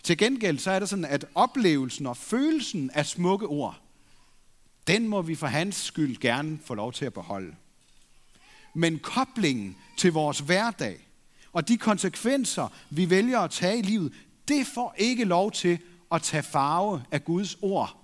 Til 0.04 0.18
gengæld 0.18 0.60
så 0.60 0.72
er 0.72 0.80
det 0.80 0.90
sådan, 0.90 1.06
at 1.06 1.26
oplevelsen 1.36 2.06
og 2.06 2.18
følelsen 2.18 2.92
af 2.92 3.06
smukke 3.06 3.48
ord, 3.48 3.82
den 4.88 5.08
må 5.08 5.22
vi 5.22 5.36
for 5.36 5.48
hans 5.48 5.76
skyld 5.76 6.18
gerne 6.18 6.60
få 6.66 6.74
lov 6.74 6.94
til 6.94 7.06
at 7.06 7.14
beholde. 7.14 7.56
Men 8.74 9.00
koblingen 9.00 9.78
til 9.98 10.14
vores 10.14 10.40
hverdag 10.40 11.09
og 11.54 11.68
de 11.68 11.78
konsekvenser, 11.78 12.68
vi 12.90 13.10
vælger 13.10 13.40
at 13.40 13.52
tage 13.52 13.80
i 13.80 13.82
livet, 13.82 14.14
det 14.48 14.68
får 14.68 14.96
ikke 14.98 15.24
lov 15.24 15.52
til 15.52 15.80
at 16.12 16.22
tage 16.22 16.44
farve 16.44 17.04
af 17.12 17.26
Guds 17.26 17.58
ord, 17.62 17.98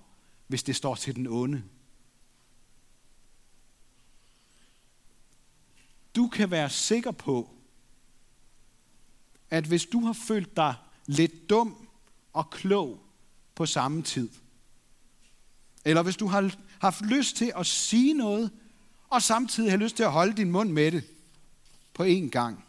hvis 0.46 0.62
det 0.62 0.76
står 0.76 0.94
til 0.94 1.16
den 1.16 1.26
onde. 1.26 1.62
Du 6.16 6.28
kan 6.28 6.50
være 6.50 6.70
sikker 6.70 7.10
på, 7.10 7.50
at 9.50 9.64
hvis 9.64 9.86
du 9.86 10.00
har 10.00 10.12
følt 10.12 10.56
dig 10.56 10.74
lidt 11.06 11.50
dum 11.50 11.88
og 12.32 12.50
klog 12.50 13.00
på 13.54 13.66
samme 13.66 14.02
tid, 14.02 14.30
eller 15.84 16.02
hvis 16.02 16.16
du 16.16 16.26
har 16.26 16.54
haft 16.78 17.02
lyst 17.02 17.36
til 17.36 17.52
at 17.56 17.66
sige 17.66 18.14
noget, 18.14 18.50
og 19.08 19.22
samtidig 19.22 19.70
har 19.70 19.78
lyst 19.78 19.96
til 19.96 20.02
at 20.02 20.12
holde 20.12 20.36
din 20.36 20.50
mund 20.50 20.70
med 20.70 20.92
det 20.92 21.04
på 21.94 22.04
én 22.04 22.28
gang, 22.28 22.65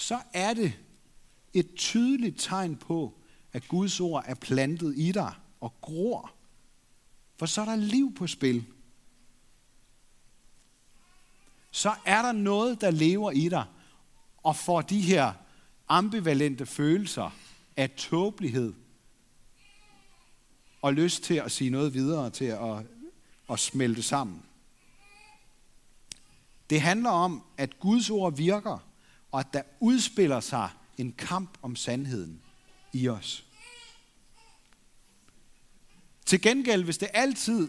så 0.00 0.20
er 0.32 0.54
det 0.54 0.78
et 1.52 1.74
tydeligt 1.76 2.40
tegn 2.40 2.76
på, 2.76 3.14
at 3.52 3.68
Guds 3.68 4.00
ord 4.00 4.24
er 4.26 4.34
plantet 4.34 4.94
i 4.96 5.12
dig 5.12 5.34
og 5.60 5.74
gror. 5.80 6.32
For 7.36 7.46
så 7.46 7.60
er 7.60 7.64
der 7.64 7.76
liv 7.76 8.14
på 8.14 8.26
spil. 8.26 8.64
Så 11.70 11.94
er 12.04 12.22
der 12.22 12.32
noget, 12.32 12.80
der 12.80 12.90
lever 12.90 13.30
i 13.30 13.48
dig, 13.48 13.64
og 14.42 14.56
får 14.56 14.80
de 14.80 15.00
her 15.00 15.32
ambivalente 15.88 16.66
følelser 16.66 17.30
af 17.76 17.90
tåbelighed 17.90 18.72
og 20.82 20.94
lyst 20.94 21.22
til 21.22 21.34
at 21.34 21.52
sige 21.52 21.70
noget 21.70 21.94
videre, 21.94 22.30
til 22.30 22.44
at, 22.44 22.86
at 23.50 23.58
smelte 23.58 24.02
sammen. 24.02 24.42
Det 26.70 26.80
handler 26.80 27.10
om, 27.10 27.42
at 27.56 27.80
Guds 27.80 28.10
ord 28.10 28.36
virker, 28.36 28.89
og 29.32 29.40
at 29.40 29.46
der 29.52 29.62
udspiller 29.80 30.40
sig 30.40 30.70
en 30.98 31.12
kamp 31.12 31.58
om 31.62 31.76
sandheden 31.76 32.40
i 32.92 33.08
os. 33.08 33.44
Til 36.26 36.42
gengæld, 36.42 36.84
hvis 36.84 36.98
det 36.98 37.08
altid 37.14 37.68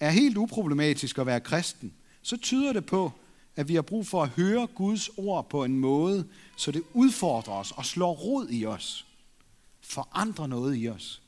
er 0.00 0.10
helt 0.10 0.36
uproblematisk 0.36 1.18
at 1.18 1.26
være 1.26 1.40
kristen, 1.40 1.92
så 2.22 2.36
tyder 2.36 2.72
det 2.72 2.86
på, 2.86 3.12
at 3.56 3.68
vi 3.68 3.74
har 3.74 3.82
brug 3.82 4.06
for 4.06 4.22
at 4.22 4.28
høre 4.28 4.66
Guds 4.66 5.08
ord 5.16 5.48
på 5.48 5.64
en 5.64 5.78
måde, 5.78 6.26
så 6.56 6.72
det 6.72 6.82
udfordrer 6.92 7.54
os 7.54 7.72
og 7.72 7.86
slår 7.86 8.12
rod 8.12 8.48
i 8.50 8.66
os. 8.66 9.06
Forandrer 9.80 10.46
noget 10.46 10.82
i 10.82 10.88
os. 10.88 11.22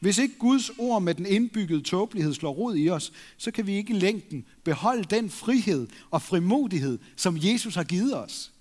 Hvis 0.00 0.18
ikke 0.18 0.38
Guds 0.38 0.70
ord 0.78 1.02
med 1.02 1.14
den 1.14 1.26
indbyggede 1.26 1.82
tåbelighed 1.82 2.34
slår 2.34 2.52
rod 2.52 2.76
i 2.76 2.90
os, 2.90 3.12
så 3.36 3.50
kan 3.50 3.66
vi 3.66 3.74
ikke 3.74 3.94
i 3.94 3.98
længden 3.98 4.46
beholde 4.64 5.04
den 5.04 5.30
frihed 5.30 5.88
og 6.10 6.22
frimodighed, 6.22 6.98
som 7.16 7.36
Jesus 7.40 7.74
har 7.74 7.84
givet 7.84 8.16
os. 8.16 8.53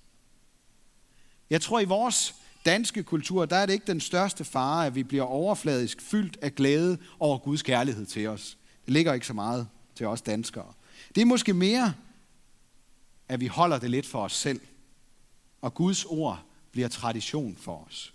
Jeg 1.53 1.61
tror, 1.61 1.79
i 1.79 1.85
vores 1.85 2.35
danske 2.65 3.03
kultur, 3.03 3.45
der 3.45 3.55
er 3.55 3.65
det 3.65 3.73
ikke 3.73 3.87
den 3.87 3.99
største 3.99 4.43
fare, 4.43 4.85
at 4.85 4.95
vi 4.95 5.03
bliver 5.03 5.23
overfladisk 5.23 6.01
fyldt 6.01 6.37
af 6.41 6.55
glæde 6.55 6.97
over 7.19 7.37
Guds 7.37 7.61
kærlighed 7.61 8.05
til 8.05 8.27
os. 8.27 8.57
Det 8.85 8.93
ligger 8.93 9.13
ikke 9.13 9.27
så 9.27 9.33
meget 9.33 9.67
til 9.95 10.07
os 10.07 10.21
danskere. 10.21 10.73
Det 11.15 11.21
er 11.21 11.25
måske 11.25 11.53
mere, 11.53 11.93
at 13.27 13.39
vi 13.39 13.47
holder 13.47 13.79
det 13.79 13.89
lidt 13.89 14.05
for 14.05 14.23
os 14.23 14.33
selv, 14.33 14.61
og 15.61 15.73
Guds 15.73 16.05
ord 16.05 16.43
bliver 16.71 16.87
tradition 16.87 17.57
for 17.57 17.85
os. 17.87 18.13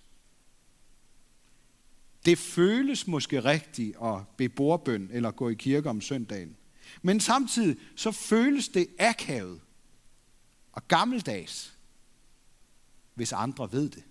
Det 2.26 2.38
føles 2.38 3.06
måske 3.06 3.44
rigtigt 3.44 3.96
at 4.02 4.20
bede 4.36 4.48
bordbøn 4.48 5.08
eller 5.12 5.30
gå 5.30 5.48
i 5.48 5.54
kirke 5.54 5.90
om 5.90 6.00
søndagen. 6.00 6.56
Men 7.02 7.20
samtidig 7.20 7.76
så 7.96 8.10
føles 8.10 8.68
det 8.68 8.86
akavet 8.98 9.60
og 10.72 10.88
gammeldags 10.88 11.77
hvis 13.18 13.32
andre 13.32 13.72
ved 13.72 13.88
det. 13.88 14.02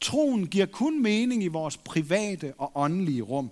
Troen 0.00 0.46
giver 0.46 0.66
kun 0.66 1.02
mening 1.02 1.42
i 1.42 1.48
vores 1.48 1.76
private 1.76 2.54
og 2.58 2.72
åndelige 2.74 3.22
rum, 3.22 3.50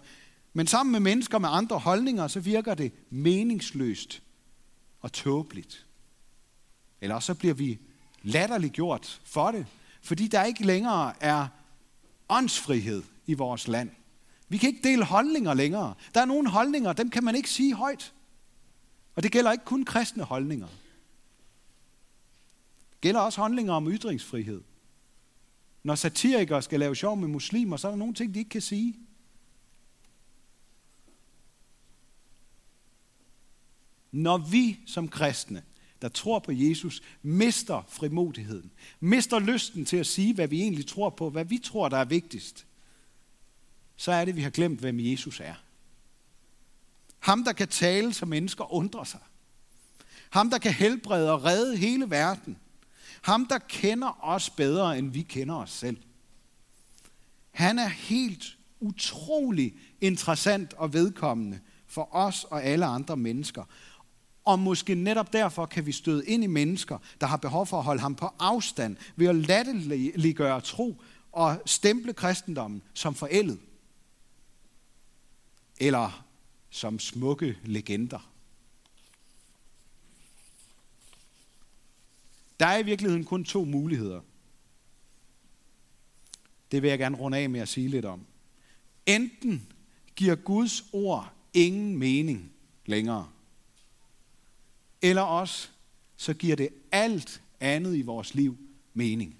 men 0.52 0.66
sammen 0.66 0.92
med 0.92 1.00
mennesker 1.00 1.38
med 1.38 1.48
andre 1.52 1.78
holdninger, 1.78 2.28
så 2.28 2.40
virker 2.40 2.74
det 2.74 2.92
meningsløst 3.10 4.22
og 5.00 5.12
tåbeligt. 5.12 5.86
Eller 7.00 7.20
så 7.20 7.34
bliver 7.34 7.54
vi 7.54 7.78
latterligt 8.22 8.72
gjort 8.72 9.20
for 9.24 9.50
det, 9.50 9.66
fordi 10.02 10.28
der 10.28 10.44
ikke 10.44 10.66
længere 10.66 11.12
er 11.20 11.46
åndsfrihed 12.28 13.02
i 13.26 13.34
vores 13.34 13.68
land. 13.68 13.90
Vi 14.48 14.56
kan 14.56 14.68
ikke 14.68 14.88
dele 14.88 15.04
holdninger 15.04 15.54
længere. 15.54 15.94
Der 16.14 16.20
er 16.20 16.24
nogle 16.24 16.50
holdninger, 16.50 16.92
dem 16.92 17.10
kan 17.10 17.24
man 17.24 17.34
ikke 17.34 17.50
sige 17.50 17.74
højt. 17.74 18.12
Og 19.14 19.22
det 19.22 19.32
gælder 19.32 19.52
ikke 19.52 19.64
kun 19.64 19.84
kristne 19.84 20.24
holdninger 20.24 20.68
gælder 23.00 23.20
også 23.20 23.40
handlinger 23.42 23.72
om 23.72 23.88
ytringsfrihed. 23.88 24.62
Når 25.82 25.94
satirikere 25.94 26.62
skal 26.62 26.80
lave 26.80 26.96
sjov 26.96 27.16
med 27.16 27.28
muslimer, 27.28 27.76
så 27.76 27.88
er 27.88 27.92
der 27.92 27.98
nogle 27.98 28.14
ting, 28.14 28.34
de 28.34 28.38
ikke 28.38 28.48
kan 28.48 28.60
sige. 28.60 28.98
Når 34.12 34.38
vi 34.38 34.80
som 34.86 35.08
kristne, 35.08 35.62
der 36.02 36.08
tror 36.08 36.38
på 36.38 36.52
Jesus, 36.52 37.02
mister 37.22 37.82
frimodigheden, 37.88 38.70
mister 39.00 39.38
lysten 39.38 39.84
til 39.84 39.96
at 39.96 40.06
sige, 40.06 40.34
hvad 40.34 40.48
vi 40.48 40.60
egentlig 40.60 40.86
tror 40.86 41.10
på, 41.10 41.30
hvad 41.30 41.44
vi 41.44 41.58
tror, 41.58 41.88
der 41.88 41.96
er 41.96 42.04
vigtigst, 42.04 42.66
så 43.96 44.12
er 44.12 44.24
det, 44.24 44.36
vi 44.36 44.42
har 44.42 44.50
glemt, 44.50 44.80
hvem 44.80 45.00
Jesus 45.00 45.40
er. 45.40 45.54
Ham, 47.18 47.44
der 47.44 47.52
kan 47.52 47.68
tale, 47.68 48.12
så 48.12 48.26
mennesker 48.26 48.72
undrer 48.72 49.04
sig. 49.04 49.20
Ham, 50.30 50.50
der 50.50 50.58
kan 50.58 50.72
helbrede 50.72 51.32
og 51.32 51.44
redde 51.44 51.76
hele 51.76 52.10
verden– 52.10 52.58
ham, 53.22 53.46
der 53.46 53.58
kender 53.58 54.18
os 54.24 54.50
bedre, 54.50 54.98
end 54.98 55.10
vi 55.10 55.22
kender 55.22 55.54
os 55.54 55.70
selv. 55.70 55.96
Han 57.50 57.78
er 57.78 57.88
helt 57.88 58.58
utrolig 58.80 59.74
interessant 60.00 60.74
og 60.74 60.92
vedkommende 60.92 61.60
for 61.86 62.14
os 62.14 62.44
og 62.44 62.64
alle 62.64 62.86
andre 62.86 63.16
mennesker. 63.16 63.64
Og 64.44 64.58
måske 64.58 64.94
netop 64.94 65.32
derfor 65.32 65.66
kan 65.66 65.86
vi 65.86 65.92
støde 65.92 66.26
ind 66.26 66.44
i 66.44 66.46
mennesker, 66.46 66.98
der 67.20 67.26
har 67.26 67.36
behov 67.36 67.66
for 67.66 67.78
at 67.78 67.84
holde 67.84 68.00
ham 68.00 68.14
på 68.14 68.30
afstand 68.38 68.96
ved 69.16 69.26
at 69.26 69.36
latterliggøre 69.36 70.60
tro 70.60 71.02
og 71.32 71.62
stemple 71.66 72.12
kristendommen 72.12 72.82
som 72.94 73.14
forældet. 73.14 73.58
Eller 75.80 76.24
som 76.70 76.98
smukke 76.98 77.58
legender. 77.64 78.30
Der 82.60 82.66
er 82.66 82.78
i 82.78 82.82
virkeligheden 82.82 83.24
kun 83.24 83.44
to 83.44 83.64
muligheder. 83.64 84.20
Det 86.70 86.82
vil 86.82 86.90
jeg 86.90 86.98
gerne 86.98 87.16
runde 87.16 87.38
af 87.38 87.50
med 87.50 87.60
at 87.60 87.68
sige 87.68 87.88
lidt 87.88 88.04
om. 88.04 88.26
Enten 89.06 89.72
giver 90.16 90.34
Guds 90.34 90.84
ord 90.92 91.32
ingen 91.54 91.98
mening 91.98 92.52
længere, 92.86 93.28
eller 95.02 95.22
også 95.22 95.68
så 96.16 96.34
giver 96.34 96.56
det 96.56 96.68
alt 96.92 97.42
andet 97.60 97.96
i 97.96 98.02
vores 98.02 98.34
liv 98.34 98.56
mening. 98.94 99.36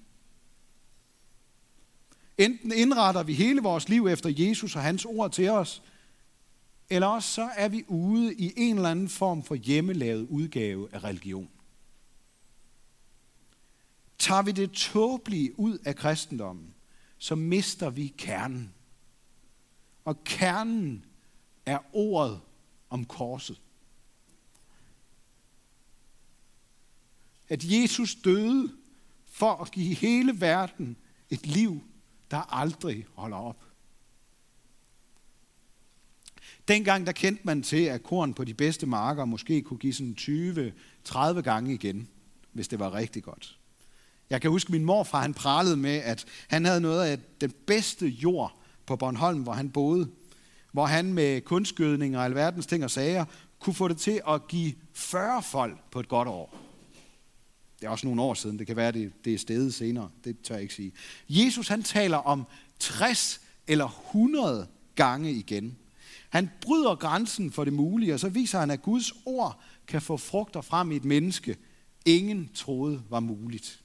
Enten 2.37 2.71
indretter 2.71 3.23
vi 3.23 3.33
hele 3.33 3.61
vores 3.61 3.89
liv 3.89 4.07
efter 4.07 4.29
Jesus 4.37 4.75
og 4.75 4.81
hans 4.81 5.05
ord 5.05 5.31
til 5.31 5.49
os, 5.49 5.83
eller 6.89 7.07
også 7.07 7.29
så 7.29 7.49
er 7.55 7.67
vi 7.67 7.83
ude 7.87 8.33
i 8.33 8.53
en 8.57 8.75
eller 8.75 8.89
anden 8.89 9.09
form 9.09 9.43
for 9.43 9.55
hjemmelavet 9.55 10.27
udgave 10.29 10.93
af 10.93 11.03
religion. 11.03 11.49
Tager 14.19 14.41
vi 14.41 14.51
det 14.51 14.71
tåbelige 14.71 15.59
ud 15.59 15.77
af 15.77 15.95
kristendommen, 15.95 16.73
så 17.17 17.35
mister 17.35 17.89
vi 17.89 18.13
kernen. 18.17 18.73
Og 20.05 20.23
kernen 20.23 21.05
er 21.65 21.79
ordet 21.93 22.41
om 22.89 23.05
korset. 23.05 23.61
At 27.47 27.63
Jesus 27.63 28.15
døde 28.15 28.73
for 29.25 29.53
at 29.53 29.71
give 29.71 29.95
hele 29.95 30.41
verden 30.41 30.97
et 31.29 31.47
liv, 31.47 31.81
der 32.31 32.53
aldrig 32.53 33.05
holder 33.13 33.37
op. 33.37 33.63
Dengang 36.67 37.05
der 37.05 37.11
kendte 37.11 37.41
man 37.45 37.63
til, 37.63 37.83
at 37.83 38.03
korn 38.03 38.33
på 38.33 38.43
de 38.43 38.53
bedste 38.53 38.85
marker 38.85 39.25
måske 39.25 39.61
kunne 39.61 39.79
give 39.79 39.93
sådan 39.93 40.15
20-30 41.07 41.41
gange 41.41 41.73
igen, 41.73 42.07
hvis 42.51 42.67
det 42.67 42.79
var 42.79 42.93
rigtig 42.93 43.23
godt. 43.23 43.58
Jeg 44.29 44.41
kan 44.41 44.51
huske, 44.51 44.71
min 44.71 44.85
morfar 44.85 45.21
han 45.21 45.33
pralede 45.33 45.77
med, 45.77 45.95
at 45.95 46.25
han 46.47 46.65
havde 46.65 46.81
noget 46.81 47.05
af 47.05 47.19
den 47.41 47.53
bedste 47.67 48.07
jord 48.07 48.59
på 48.85 48.95
Bornholm, 48.95 49.43
hvor 49.43 49.53
han 49.53 49.69
boede. 49.69 50.09
Hvor 50.71 50.85
han 50.85 51.13
med 51.13 51.41
kunstgødning 51.41 52.17
og 52.17 52.25
alverdens 52.25 52.65
ting 52.65 52.83
og 52.83 52.91
sager, 52.91 53.25
kunne 53.59 53.73
få 53.73 53.87
det 53.87 53.97
til 53.97 54.21
at 54.27 54.47
give 54.47 54.73
40 54.93 55.43
folk 55.43 55.77
på 55.91 55.99
et 55.99 56.07
godt 56.07 56.27
år. 56.27 56.55
Det 57.79 57.85
er 57.85 57.89
også 57.89 58.07
nogle 58.07 58.21
år 58.21 58.33
siden. 58.33 58.59
Det 58.59 58.67
kan 58.67 58.75
være, 58.75 58.91
det, 58.91 59.11
det 59.25 59.33
er 59.33 59.37
stedet 59.37 59.73
senere. 59.73 60.09
Det 60.23 60.41
tør 60.41 60.55
jeg 60.55 60.61
ikke 60.61 60.73
sige. 60.73 60.91
Jesus 61.29 61.67
han 61.67 61.83
taler 61.83 62.17
om 62.17 62.45
60 62.79 63.41
eller 63.67 63.87
100 64.09 64.67
gange 64.95 65.31
igen. 65.31 65.77
Han 66.29 66.49
bryder 66.61 66.95
grænsen 66.95 67.51
for 67.51 67.63
det 67.63 67.73
mulige, 67.73 68.13
og 68.13 68.19
så 68.19 68.29
viser 68.29 68.59
han, 68.59 68.71
at 68.71 68.81
Guds 68.81 69.13
ord 69.25 69.61
kan 69.87 70.01
få 70.01 70.17
frugter 70.17 70.61
frem 70.61 70.91
i 70.91 70.95
et 70.95 71.05
menneske, 71.05 71.57
ingen 72.05 72.49
troede 72.53 73.03
var 73.09 73.19
muligt. 73.19 73.83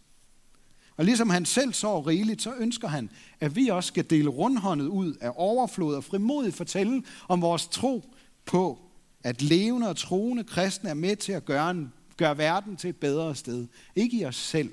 Og 0.97 1.05
ligesom 1.05 1.31
han 1.31 1.45
selv 1.45 1.73
så 1.73 2.01
rigeligt, 2.01 2.43
så 2.43 2.55
ønsker 2.59 2.89
han, 2.89 3.11
at 3.41 3.57
vi 3.57 3.69
også 3.69 3.89
skal 3.89 4.11
dele 4.11 4.29
rundhåndet 4.29 4.87
ud 4.87 5.15
af 5.21 5.33
overflod 5.37 5.95
og 5.95 6.05
frimodigt 6.05 6.57
fortælle 6.57 7.03
om 7.29 7.43
vores 7.43 7.67
tro 7.67 8.15
på, 8.45 8.81
at 9.23 9.43
levende 9.43 9.89
og 9.89 9.97
troende 9.97 10.45
kristne 10.45 10.91
er 10.91 10.95
med 10.95 11.17
til 11.17 11.33
at 11.33 11.45
gøre, 11.45 11.71
en, 11.71 11.93
gøre 12.17 12.39
verden 12.39 12.77
til 12.77 12.91
et 12.91 12.97
bedre 12.97 13.35
sted. 13.35 13.67
Ikke 13.97 14.17
i 14.17 14.25
os 14.25 14.37
selv, 14.37 14.71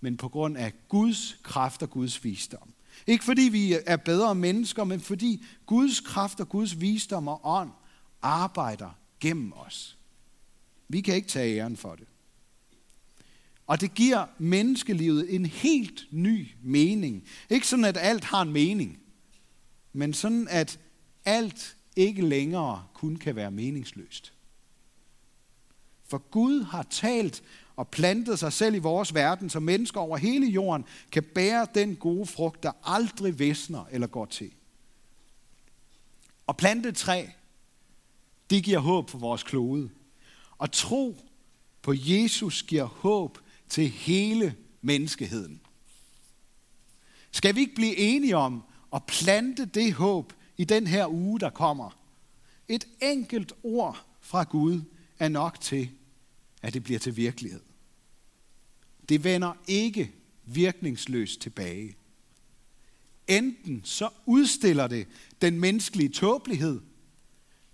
men 0.00 0.16
på 0.16 0.28
grund 0.28 0.56
af 0.56 0.72
Guds 0.88 1.38
kraft 1.42 1.82
og 1.82 1.90
Guds 1.90 2.24
visdom. 2.24 2.74
Ikke 3.06 3.24
fordi 3.24 3.42
vi 3.42 3.76
er 3.86 3.96
bedre 3.96 4.34
mennesker, 4.34 4.84
men 4.84 5.00
fordi 5.00 5.44
Guds 5.66 6.00
kraft 6.00 6.40
og 6.40 6.48
Guds 6.48 6.80
visdom 6.80 7.28
og 7.28 7.40
ånd 7.44 7.70
arbejder 8.22 8.98
gennem 9.20 9.52
os. 9.52 9.98
Vi 10.88 11.00
kan 11.00 11.14
ikke 11.14 11.28
tage 11.28 11.58
æren 11.58 11.76
for 11.76 11.94
det. 11.94 12.06
Og 13.66 13.80
det 13.80 13.94
giver 13.94 14.26
menneskelivet 14.38 15.34
en 15.34 15.46
helt 15.46 16.06
ny 16.10 16.48
mening. 16.62 17.24
Ikke 17.50 17.66
sådan, 17.66 17.84
at 17.84 17.96
alt 17.96 18.24
har 18.24 18.42
en 18.42 18.52
mening, 18.52 18.98
men 19.92 20.14
sådan, 20.14 20.48
at 20.50 20.80
alt 21.24 21.76
ikke 21.96 22.22
længere 22.22 22.84
kun 22.94 23.16
kan 23.16 23.36
være 23.36 23.50
meningsløst. 23.50 24.32
For 26.06 26.18
Gud 26.18 26.62
har 26.62 26.82
talt 26.82 27.42
og 27.76 27.88
plantet 27.88 28.38
sig 28.38 28.52
selv 28.52 28.74
i 28.74 28.78
vores 28.78 29.14
verden, 29.14 29.50
så 29.50 29.60
mennesker 29.60 30.00
over 30.00 30.16
hele 30.16 30.46
jorden 30.46 30.84
kan 31.12 31.22
bære 31.22 31.66
den 31.74 31.96
gode 31.96 32.26
frugt, 32.26 32.62
der 32.62 32.72
aldrig 32.82 33.38
visner 33.38 33.84
eller 33.90 34.06
går 34.06 34.24
til. 34.24 34.50
Og 36.46 36.56
plante 36.56 36.92
træ, 36.92 37.26
det 38.50 38.64
giver 38.64 38.78
håb 38.78 39.10
for 39.10 39.18
vores 39.18 39.42
klode. 39.42 39.90
Og 40.58 40.72
tro 40.72 41.16
på 41.82 41.94
Jesus 41.96 42.62
giver 42.62 42.84
håb 42.84 43.38
til 43.68 43.88
hele 43.88 44.56
menneskeheden. 44.82 45.60
Skal 47.30 47.54
vi 47.54 47.60
ikke 47.60 47.74
blive 47.74 47.96
enige 47.96 48.36
om 48.36 48.62
at 48.94 49.04
plante 49.04 49.64
det 49.64 49.92
håb 49.92 50.32
i 50.56 50.64
den 50.64 50.86
her 50.86 51.06
uge, 51.06 51.40
der 51.40 51.50
kommer? 51.50 51.98
Et 52.68 52.88
enkelt 53.02 53.52
ord 53.62 54.06
fra 54.20 54.42
Gud 54.42 54.80
er 55.18 55.28
nok 55.28 55.60
til, 55.60 55.90
at 56.62 56.74
det 56.74 56.84
bliver 56.84 56.98
til 56.98 57.16
virkelighed. 57.16 57.60
Det 59.08 59.24
vender 59.24 59.52
ikke 59.66 60.12
virkningsløst 60.44 61.40
tilbage. 61.40 61.96
Enten 63.28 63.80
så 63.84 64.08
udstiller 64.26 64.86
det 64.86 65.06
den 65.42 65.60
menneskelige 65.60 66.08
tåbelighed, 66.08 66.80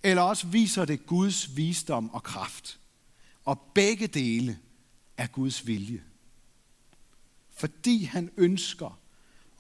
eller 0.03 0.22
også 0.22 0.46
viser 0.46 0.85
det 0.85 1.07
Guds 1.07 1.57
visdom 1.57 2.11
og 2.11 2.22
kraft. 2.22 2.81
Og 3.44 3.61
begge 3.74 4.07
dele 4.07 4.59
er 5.20 5.26
Guds 5.26 5.66
vilje. 5.66 6.02
Fordi 7.50 8.04
han 8.04 8.30
ønsker 8.37 8.98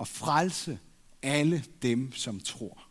at 0.00 0.08
frelse 0.08 0.78
alle 1.22 1.64
dem, 1.82 2.12
som 2.12 2.40
tror. 2.40 2.86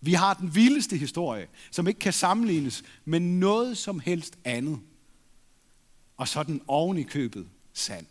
Vi 0.00 0.12
har 0.12 0.34
den 0.34 0.54
vildeste 0.54 0.96
historie, 0.96 1.48
som 1.70 1.88
ikke 1.88 2.00
kan 2.00 2.12
sammenlignes 2.12 2.84
med 3.04 3.20
noget 3.20 3.78
som 3.78 4.00
helst 4.00 4.38
andet. 4.44 4.80
Og 6.16 6.28
så 6.28 6.42
den 6.42 6.62
oven 6.66 6.98
i 6.98 7.02
købet 7.02 7.48
sand. 7.72 8.06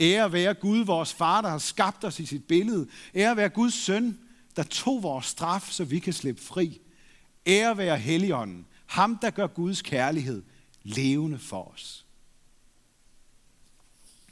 Ære 0.00 0.32
være 0.32 0.54
Gud, 0.54 0.84
vores 0.84 1.14
far, 1.14 1.40
der 1.40 1.48
har 1.48 1.58
skabt 1.58 2.04
os 2.04 2.20
i 2.20 2.26
sit 2.26 2.44
billede. 2.44 2.88
Ære 3.14 3.36
være 3.36 3.48
Guds 3.48 3.74
søn, 3.74 4.18
der 4.56 4.62
tog 4.62 5.02
vores 5.02 5.26
straf, 5.26 5.68
så 5.70 5.84
vi 5.84 5.98
kan 5.98 6.12
slippe 6.12 6.42
fri. 6.42 6.80
Ære 7.46 7.76
være 7.76 7.98
Helligånden, 7.98 8.66
ham, 8.88 9.18
der 9.22 9.30
gør 9.30 9.46
Guds 9.46 9.82
kærlighed 9.82 10.42
levende 10.82 11.38
for 11.38 11.72
os. 11.72 12.06